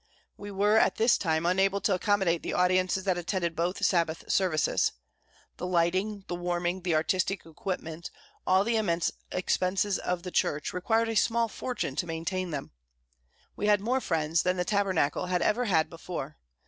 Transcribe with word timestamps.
We 0.35 0.49
were, 0.49 0.79
at 0.79 0.95
this 0.95 1.15
time, 1.15 1.45
unable 1.45 1.79
to 1.81 1.93
accommodate 1.93 2.41
the 2.41 2.53
audiences 2.55 3.03
that 3.03 3.19
attended 3.19 3.55
both 3.55 3.85
Sabbath 3.85 4.23
services. 4.31 4.93
The 5.57 5.67
lighting, 5.67 6.23
the 6.27 6.33
warming, 6.33 6.81
the 6.81 6.95
artistic 6.95 7.45
equipment, 7.45 8.09
all 8.47 8.63
the 8.63 8.77
immense 8.77 9.11
expenses 9.31 9.99
of 9.99 10.23
the 10.23 10.31
church, 10.31 10.73
required 10.73 11.09
a 11.09 11.15
small 11.15 11.47
fortune 11.47 11.95
to 11.97 12.07
maintain 12.07 12.49
them. 12.49 12.71
We 13.55 13.67
had 13.67 13.79
more 13.79 14.01
friends 14.01 14.41
than 14.41 14.57
the 14.57 14.65
Tabernacle 14.65 15.27
had 15.27 15.43
ever 15.43 15.65
had 15.65 15.87
before. 15.87 16.39